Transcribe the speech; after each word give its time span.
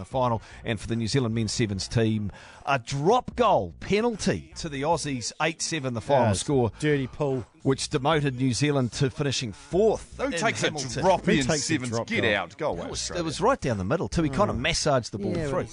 the 0.00 0.04
final, 0.04 0.42
and 0.64 0.80
for 0.80 0.88
the 0.88 0.96
New 0.96 1.06
Zealand 1.06 1.34
men's 1.34 1.52
sevens 1.52 1.86
team, 1.86 2.32
a 2.66 2.78
drop 2.80 3.36
goal 3.36 3.74
penalty 3.80 4.52
to 4.56 4.68
the 4.68 4.82
Aussies, 4.82 5.32
8 5.40 5.62
7 5.62 5.94
the 5.94 6.00
final 6.00 6.26
Yeah, 6.26 6.32
score, 6.32 6.72
Dirty 6.80 7.06
pull. 7.06 7.44
which 7.62 7.88
demoted 7.88 8.36
New 8.36 8.52
Zealand 8.52 8.90
to 8.92 9.08
finishing 9.10 9.52
fourth. 9.52 10.14
Who 10.18 10.24
in 10.24 10.32
takes 10.32 10.62
a 10.64 10.70
drop 11.00 11.28
in 11.28 11.44
takes 11.46 11.64
sevens? 11.64 11.90
drop 11.90 12.06
Get 12.08 12.22
goal? 12.22 12.34
out. 12.34 12.56
Go 12.58 12.70
away, 12.70 12.84
It 12.86 12.90
was, 12.90 13.10
it 13.12 13.24
was 13.24 13.40
right 13.40 13.60
down 13.60 13.78
the 13.78 13.84
middle 13.84 14.08
too. 14.08 14.22
He 14.22 14.28
kind 14.30 14.50
of 14.50 14.58
massaged 14.58 15.12
the 15.12 15.18
ball 15.18 15.36
Yeah, 15.36 15.48
through. 15.48 15.66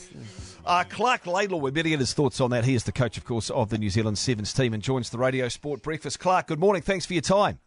Uh, 0.65 0.83
Clark 0.89 1.25
Laidlaw, 1.25 1.57
we're 1.59 1.71
better 1.71 1.87
get 1.89 1.99
his 1.99 2.13
thoughts 2.13 2.41
on 2.41 2.49
that. 2.51 2.65
He 2.65 2.75
is 2.75 2.83
the 2.83 2.91
coach, 2.91 3.17
of 3.17 3.23
course, 3.23 3.49
of 3.49 3.69
the 3.69 3.77
New 3.77 3.89
Zealand 3.89 4.17
Sevens 4.17 4.51
team 4.53 4.73
and 4.73 4.83
joins 4.83 5.09
the 5.09 5.17
Radio 5.17 5.47
Sport 5.47 5.81
Breakfast. 5.81 6.19
Clark, 6.19 6.47
good 6.47 6.59
morning. 6.59 6.81
Thanks 6.81 7.05
for 7.05 7.13
your 7.13 7.21
time. 7.21 7.59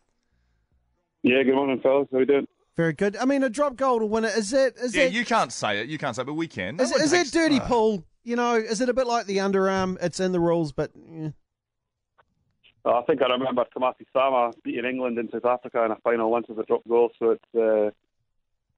Yeah, 1.22 1.42
good 1.42 1.54
morning, 1.54 1.80
fellas. 1.82 2.08
How 2.10 2.18
are 2.18 2.20
you 2.20 2.26
doing? 2.26 2.46
Very 2.76 2.92
good. 2.92 3.16
I 3.16 3.24
mean, 3.24 3.42
a 3.42 3.50
drop 3.50 3.76
goal 3.76 3.98
to 3.98 4.06
win 4.06 4.24
it. 4.24 4.36
Is 4.36 4.52
it? 4.52 4.76
Is 4.76 4.94
yeah, 4.94 5.04
it? 5.04 5.12
you 5.12 5.24
can't 5.24 5.52
say 5.52 5.80
it. 5.80 5.88
You 5.88 5.98
can't 5.98 6.16
say 6.16 6.22
it, 6.22 6.26
but 6.26 6.34
we 6.34 6.46
can. 6.46 6.76
No 6.76 6.84
is, 6.84 6.92
one 6.92 7.00
is 7.02 7.12
it 7.12 7.16
takes- 7.18 7.30
dirty 7.30 7.60
uh, 7.60 7.66
pull? 7.66 8.04
You 8.22 8.36
know, 8.36 8.54
is 8.54 8.80
it 8.80 8.88
a 8.88 8.94
bit 8.94 9.06
like 9.06 9.26
the 9.26 9.38
underarm? 9.38 9.96
It's 10.02 10.20
in 10.20 10.32
the 10.32 10.40
rules, 10.40 10.72
but 10.72 10.90
yeah. 10.94 11.30
Uh, 12.84 12.98
I 12.98 13.02
think 13.02 13.20
I 13.22 13.26
remember 13.26 13.64
Tomasi 13.76 14.06
Cama 14.14 14.52
beating 14.64 14.84
England 14.84 15.18
in 15.18 15.30
South 15.30 15.44
Africa 15.44 15.84
in 15.84 15.90
a 15.90 15.96
final 15.96 16.30
once 16.30 16.46
as 16.50 16.56
a 16.58 16.62
drop 16.64 16.82
goal, 16.88 17.10
so 17.18 17.30
it's. 17.30 17.54
uh, 17.54 17.90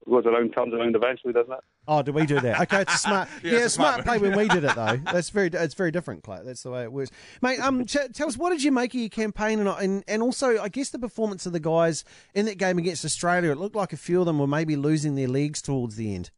goes 0.09 0.27
around, 0.27 0.55
comes 0.55 0.75
around 0.75 0.97
eventually, 0.97 1.33
doesn't 1.33 1.53
it? 1.53 1.61
oh, 1.89 2.03
do 2.03 2.13
we 2.13 2.27
do 2.27 2.41
that? 2.41 2.61
Okay, 2.63 2.83
it's 2.83 2.95
a 2.95 2.99
smart. 3.09 3.29
Yeah, 3.43 3.51
yeah, 3.53 3.57
it's 3.59 3.67
a 3.67 3.71
smart, 3.71 4.03
smart 4.03 4.07
play 4.07 4.19
when 4.19 4.37
we 4.37 4.49
did 4.49 4.65
it 4.65 4.75
though. 4.75 4.97
That's 5.13 5.31
very. 5.31 5.49
It's 5.49 5.75
very 5.75 5.91
different, 5.91 6.23
Clark. 6.23 6.45
That's 6.45 6.63
the 6.63 6.71
way 6.71 6.83
it 6.83 6.93
works, 6.93 7.11
mate. 7.41 7.61
Um, 7.61 7.85
t- 7.85 8.09
tell 8.13 8.29
us 8.29 8.37
what 8.37 8.51
did 8.51 8.63
you 8.63 8.73
make 8.73 8.95
of 8.95 9.01
your 9.01 9.09
campaign, 9.09 9.61
and, 9.61 9.69
and 9.69 10.05
and 10.07 10.23
also 10.23 10.61
I 10.61 10.69
guess 10.69 10.91
the 10.91 10.99
performance 10.99 11.47
of 11.47 11.53
the 11.53 11.61
guys 11.61 12.05
in 12.35 12.47
that 12.47 12.59
game 12.59 12.79
against 12.79 13.05
Australia. 13.05 13.51
It 13.53 13.59
looked 13.59 13.77
like 13.77 13.93
a 13.93 13.97
few 13.97 14.21
of 14.21 14.27
them 14.27 14.39
were 14.39 14.47
maybe 14.47 14.77
losing 14.77 15.15
their 15.15 15.29
legs 15.29 15.63
towards 15.63 15.97
the 15.97 16.15
end. 16.15 16.31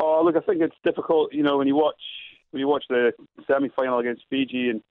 Oh, 0.00 0.22
look, 0.24 0.36
I 0.36 0.40
think 0.40 0.62
it's 0.62 0.76
difficult, 0.84 1.32
you 1.32 1.42
know, 1.42 1.58
when 1.58 1.66
you 1.66 1.74
watch 1.74 2.00
when 2.50 2.60
you 2.60 2.68
watch 2.68 2.84
the 2.88 3.12
semi-final 3.46 3.98
against 3.98 4.22
Fiji 4.30 4.70
and 4.70 4.82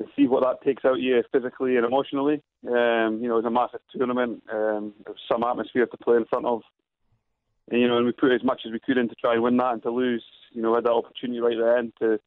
to 0.00 0.06
see 0.16 0.26
what 0.26 0.42
that 0.42 0.64
takes 0.64 0.84
out 0.84 0.94
of 0.94 1.00
you 1.00 1.22
physically 1.32 1.76
and 1.76 1.84
emotionally. 1.84 2.42
Um, 2.66 3.20
you 3.22 3.28
know, 3.28 3.34
it 3.38 3.42
was 3.42 3.44
a 3.44 3.50
massive 3.50 3.80
tournament. 3.94 4.42
Um, 4.52 4.94
was 5.06 5.16
some 5.30 5.44
atmosphere 5.44 5.86
to 5.86 5.96
play 5.96 6.16
in 6.16 6.24
front 6.24 6.46
of. 6.46 6.62
And, 7.70 7.80
you 7.80 7.86
know, 7.88 7.98
and 7.98 8.06
we 8.06 8.12
put 8.12 8.32
as 8.32 8.42
much 8.42 8.62
as 8.66 8.72
we 8.72 8.80
could 8.80 8.98
in 8.98 9.08
to 9.08 9.14
try 9.14 9.34
and 9.34 9.42
win 9.42 9.56
that 9.58 9.74
and 9.74 9.82
to 9.82 9.90
lose, 9.90 10.24
you 10.52 10.62
know, 10.62 10.74
had 10.74 10.84
that 10.84 10.92
opportunity 10.92 11.40
right 11.40 11.56
at 11.56 11.62
the 11.64 11.76
end 11.78 11.92
to 12.00 12.18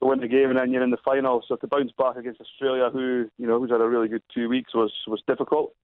to 0.00 0.06
win 0.06 0.20
the 0.20 0.28
game 0.28 0.50
and 0.50 0.58
then 0.58 0.70
you're 0.72 0.82
in 0.82 0.90
the 0.90 0.98
final. 1.02 1.42
So 1.48 1.56
to 1.56 1.66
bounce 1.66 1.92
back 1.96 2.16
against 2.16 2.40
Australia, 2.40 2.90
who, 2.92 3.30
you 3.38 3.46
know, 3.46 3.58
who's 3.58 3.70
had 3.70 3.80
a 3.80 3.88
really 3.88 4.08
good 4.08 4.22
two 4.34 4.48
weeks 4.48 4.74
was 4.74 4.92
was 5.06 5.22
difficult. 5.26 5.74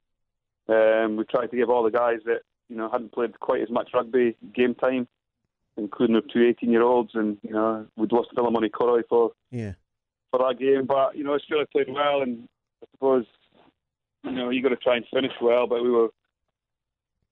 Um, 0.69 1.17
we 1.17 1.25
tried 1.25 1.47
to 1.47 1.57
give 1.57 1.71
all 1.71 1.83
the 1.83 1.91
guys 1.91 2.19
that, 2.27 2.41
you 2.69 2.77
know, 2.77 2.91
hadn't 2.91 3.13
played 3.13 3.41
quite 3.41 3.63
as 3.63 3.71
much 3.71 3.91
rugby 3.95 4.37
game 4.55 4.75
time, 4.75 5.09
including 5.79 6.17
the 6.17 6.23
two 6.23 6.45
18 6.45 6.71
year 6.71 6.83
olds 6.83 7.13
and, 7.15 7.39
you 7.43 7.53
know, 7.53 7.87
we'd 7.97 8.13
lost 8.13 8.29
Vilimoni 8.37 8.71
Koroi 8.71 9.03
for 9.09 9.33
Yeah. 9.51 9.73
for 10.31 10.39
that 10.41 10.59
game. 10.59 10.85
But 10.85 11.17
you 11.17 11.25
know, 11.25 11.35
Australia 11.35 11.67
played 11.73 11.89
well, 11.91 12.21
and 12.23 12.49
I 12.83 12.87
suppose 12.93 13.25
you 14.25 14.33
know 14.33 14.51
you 14.51 14.63
got 14.63 14.71
to 14.71 14.77
try 14.77 14.97
and 14.97 15.05
finish 15.13 15.33
well. 15.41 15.67
But 15.67 15.83
we 15.83 15.91
were 15.91 16.09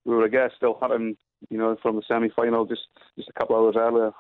we 0.05 0.15
were, 0.15 0.25
I 0.25 0.29
guess, 0.29 0.51
still 0.57 0.79
hunting. 0.81 1.17
You 1.49 1.57
know, 1.57 1.77
from 1.81 1.97
the 1.97 2.03
semi 2.07 2.29
final 2.37 2.67
just 2.67 2.83
just 3.17 3.29
a 3.29 3.33
couple 3.33 3.57
of 3.57 3.75
hours 3.75 3.77
earlier. 3.79 4.13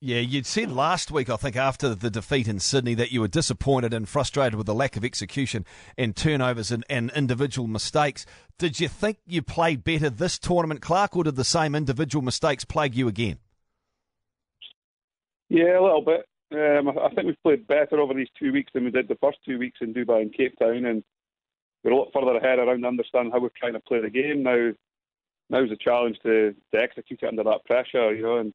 Yeah, 0.00 0.18
you'd 0.18 0.44
said 0.44 0.70
last 0.70 1.10
week, 1.10 1.30
I 1.30 1.36
think, 1.36 1.56
after 1.56 1.94
the 1.94 2.10
defeat 2.10 2.46
in 2.46 2.58
Sydney, 2.60 2.94
that 2.94 3.10
you 3.10 3.22
were 3.22 3.28
disappointed 3.28 3.94
and 3.94 4.06
frustrated 4.06 4.54
with 4.54 4.66
the 4.66 4.74
lack 4.74 4.96
of 4.96 5.04
execution 5.04 5.64
and 5.96 6.14
turnovers 6.14 6.70
and, 6.70 6.84
and 6.90 7.10
individual 7.12 7.68
mistakes. 7.68 8.26
Did 8.58 8.80
you 8.80 8.88
think 8.88 9.18
you 9.24 9.40
played 9.40 9.82
better 9.82 10.10
this 10.10 10.38
tournament, 10.38 10.82
Clark, 10.82 11.16
or 11.16 11.24
did 11.24 11.36
the 11.36 11.44
same 11.44 11.74
individual 11.74 12.22
mistakes 12.22 12.64
plague 12.64 12.94
you 12.94 13.08
again? 13.08 13.38
Yeah, 15.48 15.78
a 15.78 15.82
little 15.82 16.02
bit. 16.04 16.26
Um, 16.54 16.88
I 16.88 17.08
think 17.08 17.26
we've 17.26 17.42
played 17.42 17.66
better 17.66 18.00
over 18.00 18.14
these 18.14 18.28
two 18.38 18.52
weeks 18.52 18.70
than 18.72 18.84
we 18.84 18.90
did 18.90 19.08
the 19.08 19.18
first 19.20 19.38
two 19.44 19.58
weeks 19.58 19.78
in 19.80 19.92
Dubai 19.92 20.22
and 20.22 20.32
Cape 20.32 20.56
Town, 20.58 20.84
and 20.84 21.02
we're 21.82 21.90
a 21.92 21.96
lot 21.96 22.12
further 22.14 22.36
ahead 22.36 22.58
around 22.58 22.86
understanding 22.86 23.32
how 23.32 23.40
we're 23.40 23.50
trying 23.58 23.72
to 23.72 23.80
play 23.80 24.00
the 24.00 24.10
game 24.10 24.42
now. 24.42 24.70
Now's 25.50 25.68
the 25.68 25.76
challenge 25.76 26.16
to, 26.22 26.54
to 26.72 26.80
execute 26.80 27.22
it 27.22 27.28
under 27.28 27.44
that 27.44 27.64
pressure, 27.66 28.14
you 28.14 28.22
know. 28.22 28.38
And 28.38 28.54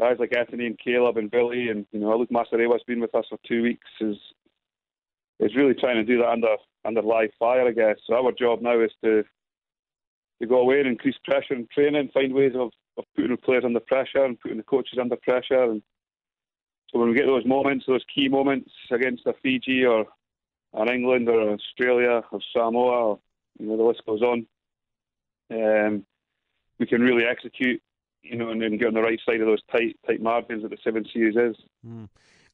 guys 0.00 0.16
like 0.18 0.36
Anthony 0.36 0.66
and 0.66 0.78
Caleb 0.78 1.16
and 1.16 1.30
Billy, 1.30 1.68
and 1.68 1.86
you 1.92 2.00
know, 2.00 2.16
Luke 2.16 2.30
Masirewa's 2.30 2.84
been 2.86 3.00
with 3.00 3.14
us 3.14 3.26
for 3.28 3.38
two 3.46 3.62
weeks, 3.62 3.88
is 4.00 4.16
is 5.40 5.56
really 5.56 5.74
trying 5.74 5.96
to 5.96 6.04
do 6.04 6.18
that 6.18 6.30
under 6.30 6.56
under 6.84 7.02
live 7.02 7.30
fire, 7.38 7.66
I 7.66 7.72
guess. 7.72 7.96
So 8.06 8.14
our 8.14 8.32
job 8.32 8.62
now 8.62 8.80
is 8.80 8.92
to 9.04 9.24
to 10.40 10.46
go 10.46 10.60
away 10.60 10.80
and 10.80 10.88
increase 10.88 11.16
pressure 11.24 11.54
and 11.54 11.68
training, 11.70 12.10
find 12.14 12.32
ways 12.32 12.52
of, 12.54 12.70
of 12.96 13.04
putting 13.14 13.30
the 13.32 13.36
players 13.36 13.64
under 13.64 13.80
pressure 13.80 14.24
and 14.24 14.40
putting 14.40 14.56
the 14.56 14.64
coaches 14.64 14.98
under 15.00 15.16
pressure 15.16 15.64
and 15.64 15.82
so 16.92 16.98
when 16.98 17.08
we 17.08 17.14
get 17.14 17.26
those 17.26 17.46
moments, 17.46 17.86
those 17.86 18.04
key 18.14 18.28
moments 18.28 18.70
against 18.90 19.26
a 19.26 19.32
Fiji 19.42 19.84
or 19.84 20.06
an 20.74 20.88
England 20.88 21.28
or 21.28 21.52
Australia 21.52 22.22
or 22.30 22.40
Samoa, 22.54 23.04
or, 23.04 23.18
you 23.58 23.66
know, 23.66 23.76
the 23.76 23.82
list 23.82 24.02
goes 24.06 24.22
on, 24.22 24.46
um, 25.50 26.04
we 26.78 26.86
can 26.86 27.00
really 27.00 27.24
execute, 27.24 27.80
you 28.22 28.36
know, 28.36 28.50
and 28.50 28.60
then 28.60 28.76
get 28.76 28.88
on 28.88 28.94
the 28.94 29.00
right 29.00 29.20
side 29.24 29.40
of 29.40 29.46
those 29.46 29.62
tight 29.70 29.96
tight 30.06 30.20
margins 30.20 30.62
that 30.62 30.70
the 30.70 30.78
Seven 30.84 31.04
Series 31.12 31.36
is. 31.36 31.56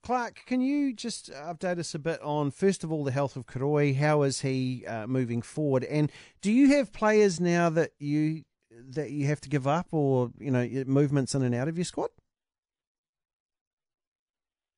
Clark, 0.03 0.43
can 0.47 0.61
you 0.61 0.95
just 0.95 1.31
update 1.33 1.79
us 1.79 1.95
a 1.95 1.99
bit 1.99 2.21
on, 2.23 2.53
first 2.53 2.85
of 2.85 2.93
all, 2.93 3.03
the 3.03 3.11
health 3.11 3.35
of 3.37 3.47
Koroi? 3.47 3.97
How 3.97 4.23
is 4.23 4.43
he 4.43 4.87
uh, 4.87 5.07
moving 5.09 5.43
forward? 5.43 5.85
And 5.85 6.13
do 6.41 6.53
you 6.53 6.77
have 6.77 6.93
players 6.93 7.41
now 7.41 7.69
that 7.71 7.91
you 7.99 8.45
that 8.91 9.11
you 9.11 9.27
have 9.27 9.41
to 9.41 9.49
give 9.49 9.67
up, 9.67 9.89
or 9.91 10.31
you 10.39 10.53
know, 10.53 10.67
movements 10.87 11.35
in 11.35 11.43
and 11.43 11.55
out 11.55 11.67
of 11.67 11.77
your 11.77 11.85
squad? 11.85 12.11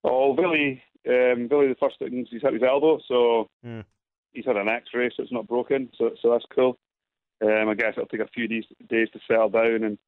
Oh, 0.04 0.34
Billy, 0.34 0.82
um, 1.08 1.48
Billy, 1.48 1.68
the 1.68 1.76
first 1.80 1.98
thing 1.98 2.26
he's 2.30 2.42
had 2.42 2.54
his 2.54 2.62
elbow, 2.62 2.98
so 3.06 3.48
Yeah. 3.62 3.82
he's 4.32 4.46
had 4.46 4.56
an 4.56 4.68
X-ray, 4.68 5.10
so 5.10 5.22
it's 5.22 5.32
not 5.32 5.46
broken, 5.46 5.90
so 5.96 6.14
so 6.20 6.30
that's 6.30 6.46
cool. 6.54 6.78
Um, 7.42 7.68
I 7.68 7.74
guess 7.74 7.94
it'll 7.96 8.06
take 8.06 8.20
a 8.20 8.26
few 8.28 8.48
days, 8.48 8.64
days 8.88 9.08
to 9.10 9.20
settle 9.26 9.48
down 9.50 9.84
and 9.84 9.98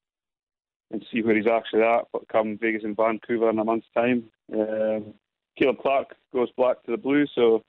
and 0.91 1.07
see 1.11 1.23
where 1.23 1.35
he's 1.35 1.47
actually 1.47 1.83
at. 1.83 2.07
But 2.13 2.29
come 2.29 2.59
Vegas 2.59 2.85
and 2.85 2.95
Vancouver 2.97 3.49
in 3.49 3.59
a 3.59 3.65
month's 3.65 3.89
time, 3.95 4.31
um, 4.53 5.15
Caleb 5.57 5.79
Clark 5.81 6.15
goes 6.35 6.51
black 6.53 6.83
to 6.85 6.91
the 6.91 6.99
Blues, 6.99 7.31
so 7.35 7.65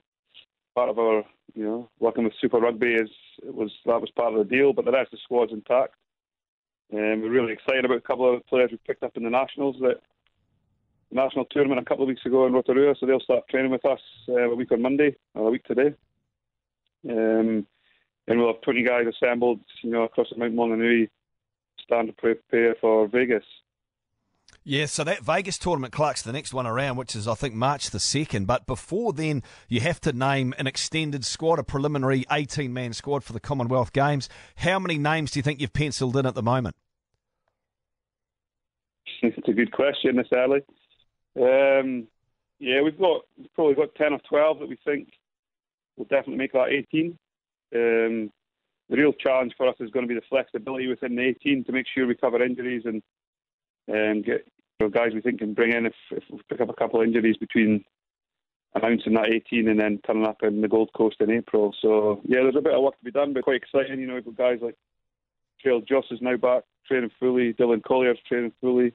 part 0.75 0.89
of 0.89 0.99
our 0.99 1.23
you 1.55 1.63
know 1.63 1.89
working 1.99 2.23
with 2.23 2.33
Super 2.39 2.59
Rugby 2.59 2.93
is 2.95 3.09
was 3.43 3.71
that 3.85 4.01
was 4.01 4.11
part 4.11 4.33
of 4.33 4.39
the 4.39 4.55
deal, 4.55 4.73
but 4.73 4.85
the 4.85 4.91
rest 4.91 5.13
of 5.13 5.19
the 5.19 5.23
squad's 5.23 5.53
intact. 5.53 5.95
Um, 6.93 7.21
we're 7.21 7.29
really 7.31 7.53
excited 7.53 7.85
about 7.85 7.97
a 7.97 8.01
couple 8.01 8.31
of 8.31 8.45
players 8.45 8.71
we 8.71 8.77
picked 8.85 9.03
up 9.03 9.17
in 9.17 9.23
the 9.23 9.29
nationals 9.29 9.77
that 9.79 10.01
national 11.13 11.45
tournament 11.45 11.81
a 11.81 11.85
couple 11.85 12.03
of 12.03 12.07
weeks 12.07 12.25
ago 12.25 12.45
in 12.45 12.53
Rotorua, 12.53 12.95
so 12.99 13.05
they'll 13.05 13.19
start 13.19 13.47
training 13.49 13.71
with 13.71 13.85
us 13.85 13.99
uh, 14.29 14.49
a 14.49 14.55
week 14.55 14.71
on 14.71 14.81
Monday, 14.81 15.15
or 15.33 15.47
a 15.47 15.51
week 15.51 15.63
today. 15.63 15.93
Um, 17.09 17.67
and 18.27 18.39
we'll 18.39 18.53
have 18.53 18.61
20 18.61 18.83
guys 18.83 19.05
assembled, 19.07 19.59
you 19.81 19.91
know, 19.91 20.03
across 20.03 20.27
the 20.31 20.37
Mount 20.37 20.55
Maunganui, 20.55 21.09
stand 21.83 22.07
to 22.07 22.13
prepare 22.13 22.75
for 22.79 23.07
Vegas. 23.07 23.43
Yeah, 24.65 24.85
so 24.85 25.03
that 25.03 25.21
Vegas 25.23 25.57
tournament, 25.57 25.91
Clark's 25.91 26.21
the 26.21 26.31
next 26.31 26.53
one 26.53 26.65
around, 26.65 26.95
which 26.95 27.17
is, 27.17 27.27
I 27.27 27.33
think, 27.33 27.53
March 27.53 27.89
the 27.89 27.97
2nd. 27.97 28.47
But 28.47 28.65
before 28.65 29.11
then, 29.11 29.43
you 29.67 29.81
have 29.81 29.99
to 30.01 30.13
name 30.13 30.53
an 30.57 30.67
extended 30.67 31.25
squad, 31.25 31.59
a 31.59 31.63
preliminary 31.63 32.23
18 32.31 32.71
man 32.71 32.93
squad 32.93 33.25
for 33.25 33.33
the 33.33 33.41
Commonwealth 33.41 33.91
Games. 33.91 34.29
How 34.55 34.79
many 34.79 34.97
names 34.97 35.31
do 35.31 35.39
you 35.39 35.43
think 35.43 35.59
you've 35.59 35.73
penciled 35.73 36.15
in 36.15 36.25
at 36.25 36.35
the 36.35 36.43
moment? 36.43 36.77
it's 39.21 39.47
a 39.47 39.53
good 39.53 39.71
question 39.71 40.15
this 40.15 40.27
early. 40.33 40.61
Um, 41.35 42.07
yeah, 42.59 42.81
we've 42.81 42.97
got 42.97 43.21
probably 43.55 43.75
got 43.75 43.95
10 43.95 44.13
or 44.13 44.19
12 44.29 44.59
that 44.59 44.69
we 44.69 44.77
think 44.85 45.09
will 45.97 46.05
definitely 46.05 46.37
make 46.37 46.53
that 46.53 46.69
18. 46.69 47.17
Um, 47.75 48.31
the 48.89 48.97
real 48.97 49.13
challenge 49.13 49.53
for 49.57 49.67
us 49.67 49.75
is 49.79 49.91
going 49.91 50.07
to 50.07 50.13
be 50.13 50.19
the 50.19 50.25
flexibility 50.29 50.87
within 50.87 51.15
the 51.15 51.23
18 51.23 51.63
to 51.65 51.71
make 51.71 51.87
sure 51.87 52.05
we 52.05 52.15
cover 52.15 52.43
injuries 52.43 52.83
and 52.85 53.01
and 53.87 54.23
get 54.23 54.45
you 54.79 54.87
know, 54.87 54.89
guys 54.89 55.11
we 55.13 55.21
think 55.21 55.39
can 55.39 55.53
bring 55.53 55.73
in 55.73 55.85
if, 55.85 55.93
if 56.11 56.23
we 56.31 56.39
pick 56.49 56.61
up 56.61 56.69
a 56.69 56.73
couple 56.73 57.01
of 57.01 57.07
injuries 57.07 57.37
between 57.37 57.83
announcing 58.75 59.13
that 59.13 59.31
18 59.31 59.67
and 59.67 59.79
then 59.79 59.99
turning 60.05 60.25
up 60.25 60.41
in 60.41 60.61
the 60.61 60.67
Gold 60.67 60.91
Coast 60.93 61.17
in 61.19 61.31
April. 61.31 61.75
So 61.81 62.21
yeah, 62.23 62.39
there's 62.41 62.55
a 62.55 62.61
bit 62.61 62.73
of 62.73 62.81
work 62.81 62.97
to 62.97 63.05
be 63.05 63.11
done, 63.11 63.33
but 63.33 63.43
quite 63.43 63.61
exciting. 63.61 63.99
You 63.99 64.07
know, 64.07 64.15
we've 64.15 64.25
got 64.25 64.35
guys 64.35 64.59
like 64.61 64.75
Trael 65.63 65.81
Joass 65.85 66.11
is 66.11 66.21
now 66.21 66.37
back 66.37 66.63
training 66.87 67.11
fully, 67.19 67.53
Dylan 67.53 67.83
Collier's 67.83 68.19
training 68.27 68.53
fully. 68.61 68.93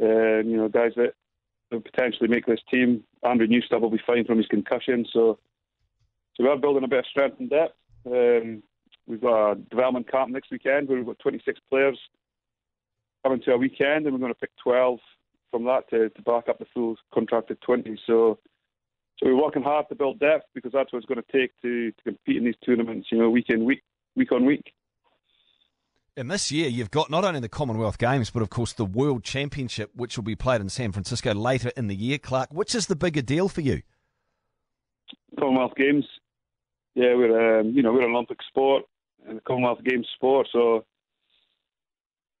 Um, 0.00 0.42
you 0.46 0.56
know, 0.56 0.68
guys 0.68 0.92
that 0.96 1.14
potentially 1.70 2.28
make 2.28 2.46
this 2.46 2.60
team. 2.70 3.04
Andrew 3.22 3.46
Knewstubb 3.46 3.80
will 3.80 3.90
be 3.90 4.00
fine 4.06 4.24
from 4.24 4.38
his 4.38 4.46
concussion, 4.46 5.06
so 5.12 5.38
so 6.38 6.44
we 6.44 6.50
are 6.50 6.56
building 6.56 6.84
a 6.84 6.88
bit 6.88 7.00
of 7.00 7.06
strength 7.06 7.40
and 7.40 7.50
depth. 7.50 7.74
Um, 8.06 8.62
we've 9.06 9.20
got 9.20 9.52
a 9.52 9.54
development 9.56 10.10
camp 10.10 10.30
next 10.30 10.52
weekend 10.52 10.88
where 10.88 10.96
we've 10.96 11.06
got 11.06 11.18
26 11.18 11.58
players 11.68 11.98
coming 13.24 13.42
to 13.42 13.52
a 13.52 13.58
weekend, 13.58 14.06
and 14.06 14.12
we're 14.12 14.20
going 14.20 14.32
to 14.32 14.38
pick 14.38 14.50
12 14.62 15.00
from 15.50 15.64
that 15.64 15.90
to, 15.90 16.10
to 16.10 16.22
back 16.22 16.48
up 16.48 16.60
the 16.60 16.66
full 16.72 16.96
contracted 17.12 17.60
20. 17.62 17.98
So, 18.06 18.38
so 19.18 19.26
we're 19.26 19.42
working 19.42 19.62
hard 19.62 19.88
to 19.88 19.96
build 19.96 20.20
depth 20.20 20.46
because 20.54 20.72
that's 20.72 20.92
what 20.92 20.98
it's 20.98 21.06
going 21.06 21.22
to 21.22 21.32
take 21.32 21.50
to, 21.62 21.90
to 21.90 22.02
compete 22.04 22.36
in 22.36 22.44
these 22.44 22.54
tournaments. 22.64 23.08
You 23.10 23.18
know, 23.18 23.30
week 23.30 23.46
in 23.48 23.64
week, 23.64 23.82
week 24.14 24.30
on 24.30 24.44
week. 24.44 24.72
And 26.18 26.28
this 26.28 26.50
year, 26.50 26.68
you've 26.68 26.90
got 26.90 27.10
not 27.10 27.24
only 27.24 27.38
the 27.38 27.48
Commonwealth 27.48 27.96
Games, 27.96 28.28
but 28.28 28.42
of 28.42 28.50
course 28.50 28.72
the 28.72 28.84
World 28.84 29.22
Championship, 29.22 29.92
which 29.94 30.16
will 30.18 30.24
be 30.24 30.34
played 30.34 30.60
in 30.60 30.68
San 30.68 30.90
Francisco 30.90 31.32
later 31.32 31.70
in 31.76 31.86
the 31.86 31.94
year. 31.94 32.18
Clark, 32.18 32.52
which 32.52 32.74
is 32.74 32.88
the 32.88 32.96
bigger 32.96 33.22
deal 33.22 33.48
for 33.48 33.60
you? 33.60 33.82
Commonwealth 35.38 35.76
Games. 35.76 36.04
Yeah, 36.96 37.14
we're 37.14 37.60
um, 37.60 37.68
you 37.68 37.84
know 37.84 37.92
we're 37.92 38.02
an 38.02 38.12
Olympic 38.16 38.38
sport 38.48 38.82
and 39.28 39.36
the 39.36 39.42
Commonwealth 39.42 39.78
Games 39.84 40.08
sport, 40.16 40.48
so 40.50 40.84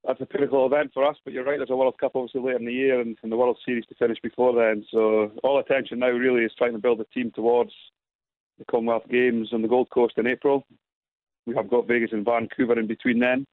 that's 0.02 0.20
a 0.20 0.26
pinnacle 0.26 0.66
event 0.66 0.90
for 0.92 1.08
us. 1.08 1.14
But 1.24 1.32
you're 1.32 1.44
right, 1.44 1.58
there's 1.58 1.70
a 1.70 1.76
World 1.76 1.98
Cup 2.00 2.16
obviously 2.16 2.40
later 2.40 2.58
in 2.58 2.66
the 2.66 2.72
year 2.72 3.00
and, 3.00 3.16
and 3.22 3.30
the 3.30 3.36
World 3.36 3.58
Series 3.64 3.86
to 3.86 3.94
finish 3.94 4.18
before 4.20 4.56
then. 4.56 4.84
So 4.90 5.30
all 5.44 5.60
attention 5.60 6.00
now 6.00 6.08
really 6.08 6.42
is 6.42 6.52
trying 6.58 6.72
to 6.72 6.80
build 6.80 7.00
a 7.00 7.04
team 7.14 7.30
towards 7.32 7.70
the 8.58 8.64
Commonwealth 8.64 9.08
Games 9.08 9.50
on 9.52 9.62
the 9.62 9.68
Gold 9.68 9.90
Coast 9.90 10.14
in 10.16 10.26
April. 10.26 10.66
We 11.46 11.54
have 11.54 11.70
got 11.70 11.86
Vegas 11.86 12.10
and 12.10 12.24
Vancouver 12.24 12.76
in 12.76 12.88
between 12.88 13.20
then. 13.20 13.46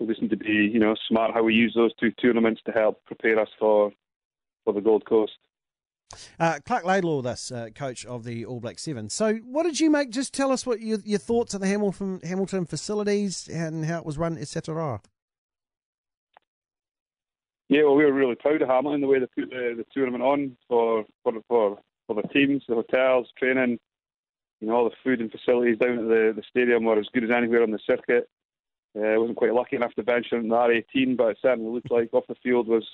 We 0.00 0.06
just 0.06 0.22
need 0.22 0.30
to 0.30 0.36
be, 0.36 0.70
you 0.72 0.78
know, 0.80 0.96
smart 1.08 1.34
how 1.34 1.42
we 1.42 1.54
use 1.54 1.74
those 1.76 1.94
two 2.00 2.10
tournaments 2.12 2.62
to 2.66 2.72
help 2.72 3.04
prepare 3.04 3.38
us 3.38 3.48
for 3.58 3.92
for 4.64 4.72
the 4.72 4.80
Gold 4.80 5.04
Coast. 5.06 5.32
Uh, 6.40 6.58
Clark 6.66 6.84
Laidlaw 6.84 7.18
with 7.18 7.26
us, 7.26 7.52
uh, 7.52 7.68
coach 7.74 8.04
of 8.04 8.24
the 8.24 8.44
All 8.44 8.60
Black 8.60 8.78
Seven. 8.78 9.08
So, 9.10 9.34
what 9.36 9.62
did 9.62 9.78
you 9.78 9.90
make? 9.90 10.10
Just 10.10 10.34
tell 10.34 10.50
us 10.50 10.66
what 10.66 10.80
your, 10.80 10.98
your 11.04 11.18
thoughts 11.18 11.54
on 11.54 11.60
the 11.60 11.68
Hamilton 11.68 12.20
Hamilton 12.24 12.66
facilities 12.66 13.48
and 13.48 13.84
how 13.84 13.98
it 13.98 14.06
was 14.06 14.18
run, 14.18 14.36
etc. 14.36 15.00
Yeah, 17.68 17.84
well, 17.84 17.94
we 17.94 18.04
were 18.04 18.12
really 18.12 18.34
proud 18.34 18.62
of 18.62 18.68
Hamilton 18.68 19.00
the 19.00 19.06
way 19.06 19.20
they 19.20 19.26
put 19.26 19.50
the, 19.50 19.74
the 19.76 19.86
tournament 19.94 20.24
on 20.24 20.56
for 20.66 21.04
for 21.22 21.34
for 21.46 21.78
for 22.06 22.20
the 22.20 22.28
teams, 22.28 22.64
the 22.68 22.74
hotels, 22.74 23.28
training. 23.38 23.78
You 24.60 24.68
know, 24.68 24.74
all 24.74 24.84
the 24.84 24.96
food 25.04 25.20
and 25.20 25.30
facilities 25.30 25.78
down 25.78 25.98
at 25.98 26.08
the, 26.08 26.32
the 26.36 26.42
stadium 26.50 26.84
were 26.84 26.98
as 26.98 27.06
good 27.14 27.24
as 27.24 27.30
anywhere 27.30 27.62
on 27.62 27.70
the 27.70 27.78
circuit. 27.86 28.28
Uh, 28.96 29.02
I 29.02 29.18
wasn't 29.18 29.38
quite 29.38 29.54
lucky 29.54 29.76
enough 29.76 29.94
to 29.94 30.02
bench 30.02 30.26
in 30.32 30.48
the 30.48 30.54
R18, 30.54 31.16
but 31.16 31.28
it 31.28 31.38
certainly 31.40 31.70
looked 31.70 31.90
like 31.90 32.12
off 32.12 32.26
the 32.28 32.34
field 32.42 32.68
was 32.68 32.84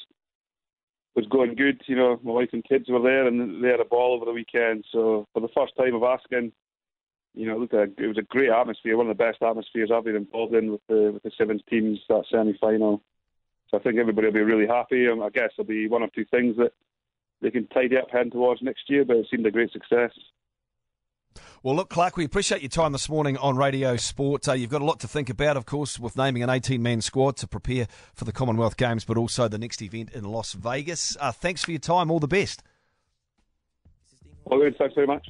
was 1.14 1.26
going 1.26 1.54
good. 1.54 1.80
You 1.86 1.96
know, 1.96 2.20
my 2.22 2.32
wife 2.32 2.50
and 2.52 2.62
kids 2.62 2.88
were 2.88 3.00
there, 3.00 3.26
and 3.26 3.64
they 3.64 3.68
had 3.68 3.80
a 3.80 3.86
ball 3.86 4.14
over 4.14 4.26
the 4.26 4.32
weekend. 4.32 4.84
So 4.92 5.26
for 5.32 5.40
the 5.40 5.48
first 5.56 5.74
time 5.76 5.94
of 5.94 6.02
asking, 6.02 6.52
you 7.34 7.46
know, 7.46 7.62
it, 7.62 7.72
like 7.72 7.94
it 7.98 8.06
was 8.06 8.18
a 8.18 8.22
great 8.22 8.50
atmosphere, 8.50 8.96
one 8.96 9.08
of 9.08 9.16
the 9.16 9.24
best 9.24 9.42
atmospheres 9.42 9.90
I've 9.92 10.04
been 10.04 10.16
involved 10.16 10.54
in 10.54 10.72
with 10.72 10.82
the 10.88 11.10
with 11.14 11.22
the 11.22 11.30
sevens 11.36 11.62
teams 11.68 12.00
that 12.08 12.24
semi 12.30 12.56
final. 12.58 13.02
So 13.68 13.78
I 13.78 13.80
think 13.80 13.98
everybody 13.98 14.26
will 14.26 14.34
be 14.34 14.40
really 14.40 14.66
happy. 14.66 15.06
And 15.06 15.22
I 15.22 15.30
guess 15.30 15.50
there'll 15.56 15.66
be 15.66 15.88
one 15.88 16.02
or 16.02 16.08
two 16.14 16.24
things 16.30 16.56
that 16.56 16.72
they 17.40 17.50
can 17.50 17.66
tidy 17.68 17.96
up 17.96 18.10
heading 18.10 18.30
towards 18.30 18.62
next 18.62 18.88
year, 18.88 19.04
but 19.04 19.16
it 19.16 19.26
seemed 19.30 19.46
a 19.46 19.50
great 19.50 19.72
success. 19.72 20.12
Well, 21.62 21.74
look, 21.74 21.90
Clark, 21.90 22.16
we 22.16 22.24
appreciate 22.24 22.62
your 22.62 22.68
time 22.68 22.92
this 22.92 23.08
morning 23.08 23.36
on 23.38 23.56
Radio 23.56 23.96
Sport. 23.96 24.48
Uh, 24.48 24.52
you've 24.52 24.70
got 24.70 24.82
a 24.82 24.84
lot 24.84 25.00
to 25.00 25.08
think 25.08 25.28
about, 25.28 25.56
of 25.56 25.66
course, 25.66 25.98
with 25.98 26.16
naming 26.16 26.42
an 26.42 26.50
18 26.50 26.82
man 26.82 27.00
squad 27.00 27.36
to 27.38 27.46
prepare 27.46 27.86
for 28.14 28.24
the 28.24 28.32
Commonwealth 28.32 28.76
Games, 28.76 29.04
but 29.04 29.16
also 29.16 29.48
the 29.48 29.58
next 29.58 29.82
event 29.82 30.10
in 30.12 30.24
Las 30.24 30.52
Vegas. 30.52 31.16
Uh, 31.20 31.32
thanks 31.32 31.64
for 31.64 31.70
your 31.70 31.80
time. 31.80 32.10
All 32.10 32.20
the 32.20 32.28
best. 32.28 32.62
Well, 34.44 34.60
good. 34.60 34.76
Thanks 34.78 34.94
very 34.94 35.06
much. 35.06 35.28